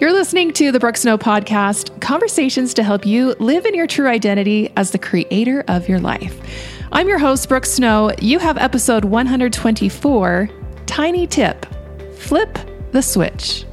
[0.00, 4.06] You're listening to the Brooke Snow Podcast, conversations to help you live in your true
[4.06, 6.40] identity as the creator of your life.
[6.92, 8.12] I'm your host, Brooke Snow.
[8.20, 10.50] You have episode 124
[10.86, 11.66] Tiny Tip
[12.14, 12.56] Flip
[12.92, 13.64] the Switch.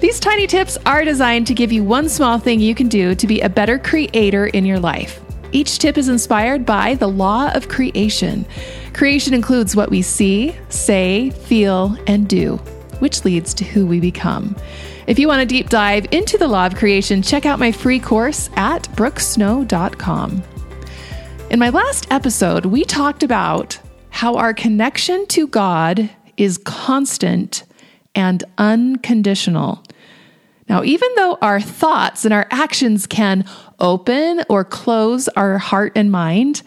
[0.00, 3.26] These tiny tips are designed to give you one small thing you can do to
[3.28, 5.20] be a better creator in your life.
[5.52, 8.44] Each tip is inspired by the law of creation.
[8.92, 12.56] Creation includes what we see, say, feel, and do,
[12.98, 14.56] which leads to who we become.
[15.08, 17.98] If you want a deep dive into the law of creation, check out my free
[17.98, 20.42] course at brookesnow.com.
[21.50, 23.78] In my last episode, we talked about
[24.10, 27.64] how our connection to God is constant
[28.14, 29.82] and unconditional.
[30.68, 33.46] Now, even though our thoughts and our actions can
[33.80, 36.60] open or close our heart and mind,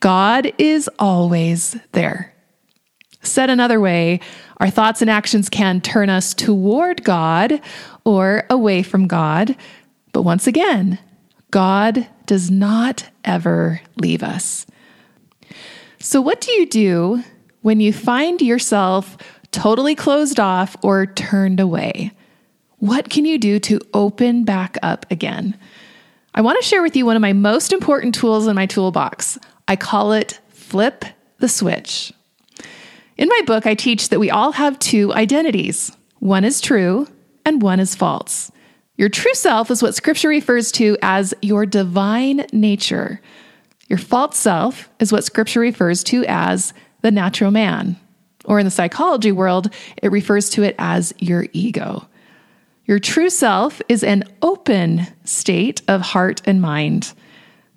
[0.00, 2.34] God is always there.
[3.30, 4.18] Said another way,
[4.56, 7.60] our thoughts and actions can turn us toward God
[8.04, 9.56] or away from God.
[10.12, 10.98] But once again,
[11.52, 14.66] God does not ever leave us.
[16.00, 17.22] So, what do you do
[17.62, 19.16] when you find yourself
[19.52, 22.10] totally closed off or turned away?
[22.78, 25.56] What can you do to open back up again?
[26.34, 29.38] I want to share with you one of my most important tools in my toolbox.
[29.68, 31.04] I call it Flip
[31.38, 32.12] the Switch.
[33.20, 37.06] In my book, I teach that we all have two identities one is true
[37.44, 38.50] and one is false.
[38.96, 43.20] Your true self is what scripture refers to as your divine nature.
[43.88, 47.96] Your false self is what scripture refers to as the natural man.
[48.46, 49.68] Or in the psychology world,
[50.02, 52.08] it refers to it as your ego.
[52.86, 57.12] Your true self is an open state of heart and mind.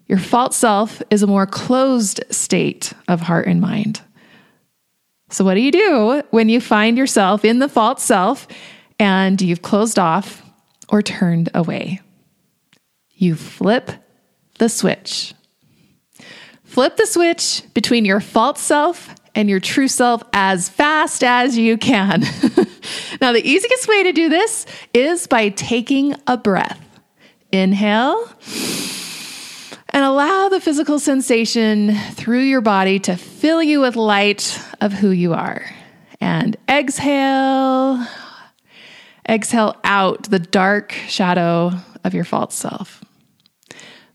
[0.07, 4.02] Your false self is a more closed state of heart and mind.
[5.33, 8.47] So, what do you do when you find yourself in the false self
[8.99, 10.43] and you've closed off
[10.89, 12.01] or turned away?
[13.15, 13.93] You flip
[14.59, 15.33] the switch.
[16.63, 21.79] Flip the switch between your false self and your true self as fast as you
[21.79, 22.22] can.
[23.19, 26.79] now, the easiest way to do this is by taking a breath.
[27.51, 28.29] Inhale
[29.89, 35.11] and allow the physical sensation through your body to fill you with light of who
[35.11, 35.66] you are.
[36.19, 38.05] And exhale,
[39.27, 41.71] exhale out the dark shadow
[42.03, 43.03] of your false self.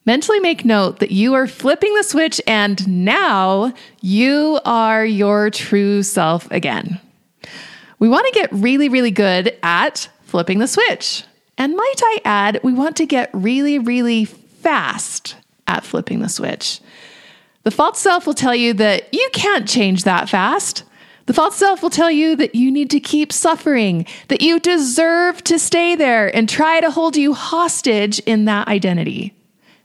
[0.05, 6.03] Mentally make note that you are flipping the switch and now you are your true
[6.03, 7.01] self again.
[7.99, 11.25] We want to get really, really good at flipping the switch.
[11.57, 15.35] And might I add, we want to get really, really fast
[15.67, 16.81] at flipping the switch.
[17.69, 20.85] The false self will tell you that you can't change that fast.
[21.27, 25.45] The false self will tell you that you need to keep suffering, that you deserve
[25.45, 29.35] to stay there and try to hold you hostage in that identity.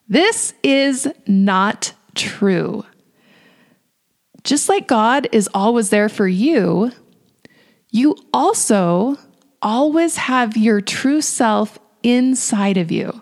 [0.08, 2.86] This is not true.
[4.46, 6.94] Just like God is always there for you,
[7.90, 9.18] you also
[9.62, 13.22] always have your true self inside of you.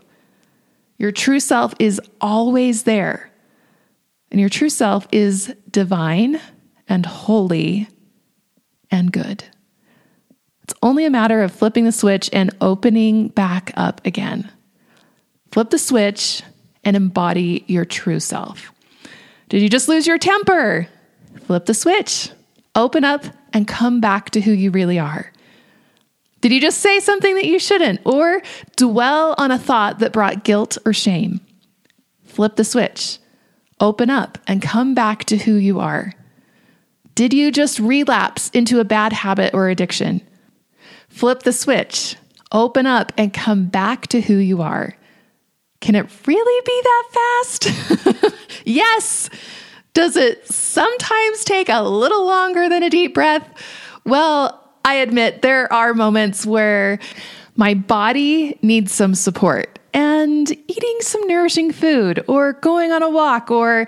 [1.00, 3.31] Your true self is always there.
[4.32, 6.40] And your true self is divine
[6.88, 7.88] and holy
[8.90, 9.44] and good.
[10.64, 14.50] It's only a matter of flipping the switch and opening back up again.
[15.52, 16.44] Flip the switch
[16.84, 18.72] and embody your true self.
[19.50, 20.88] Did you just lose your temper?
[21.42, 22.30] Flip the switch,
[22.74, 25.32] open up, and come back to who you really are.
[26.40, 28.42] Did you just say something that you shouldn't or
[28.78, 31.42] dwell on a thought that brought guilt or shame?
[32.24, 33.20] Flip the switch,
[33.82, 36.14] open up, and come back to who you are.
[37.16, 40.22] Did you just relapse into a bad habit or addiction?
[41.10, 42.16] Flip the switch,
[42.52, 44.96] open up, and come back to who you are.
[45.82, 48.36] Can it really be that fast?
[48.66, 49.30] yes.
[49.94, 53.46] Does it sometimes take a little longer than a deep breath?
[54.06, 57.00] Well, I admit there are moments where
[57.56, 59.80] my body needs some support
[60.22, 63.88] and eating some nourishing food or going on a walk or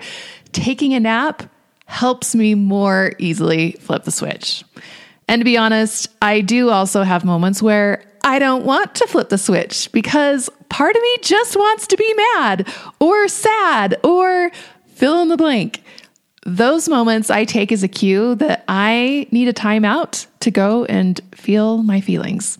[0.52, 1.42] taking a nap
[1.86, 4.64] helps me more easily flip the switch.
[5.28, 9.28] And to be honest, I do also have moments where I don't want to flip
[9.28, 12.68] the switch because part of me just wants to be mad
[13.00, 14.50] or sad or
[14.94, 15.82] fill in the blank
[16.46, 21.20] those moments I take as a cue that I need a timeout to go and
[21.34, 22.58] feel my feelings.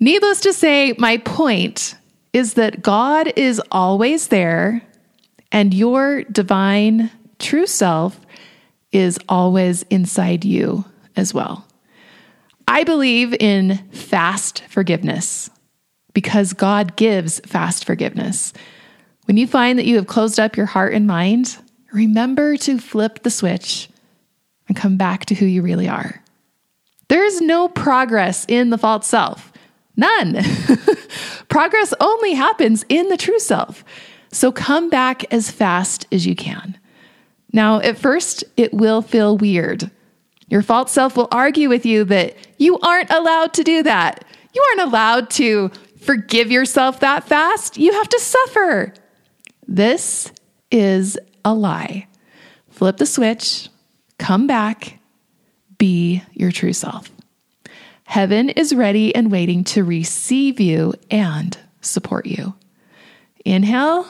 [0.00, 1.96] Needless to say, my point
[2.34, 4.82] is that God is always there
[5.50, 8.20] and your divine true self
[8.92, 10.84] is always inside you
[11.16, 11.66] as well.
[12.68, 15.48] I believe in fast forgiveness.
[16.12, 18.52] because God gives fast forgiveness.
[19.24, 21.58] When you find that you have closed up your heart and mind,
[21.92, 23.88] remember to flip the switch
[24.68, 26.22] and come back to who you really are.
[27.08, 29.52] There is no progress in the false self.
[29.96, 30.36] None.
[31.54, 33.84] progress only happens in the true self.
[34.32, 36.76] So come back as fast as you can.
[37.52, 39.88] Now, at first, it will feel weird.
[40.48, 44.24] Your false self will argue with you that you aren't allowed to do that.
[44.52, 45.70] You aren't allowed to
[46.00, 47.76] forgive yourself that fast.
[47.76, 48.92] You have to suffer.
[49.68, 50.32] This
[50.72, 52.08] is a lie.
[52.70, 53.68] Flip the switch,
[54.18, 54.98] come back,
[55.78, 57.13] be your true self.
[58.04, 62.54] Heaven is ready and waiting to receive you and support you.
[63.44, 64.06] Inhale,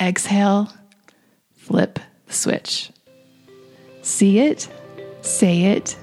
[0.00, 0.72] exhale,
[1.56, 2.90] flip the switch.
[4.02, 4.68] See it,
[5.22, 5.96] say it,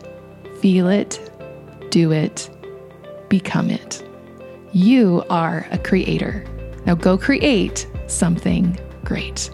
[0.60, 1.32] feel it,
[1.92, 2.50] do it,
[3.30, 4.04] become it.
[4.74, 6.46] You are a creator.
[6.86, 9.50] Now go create something great.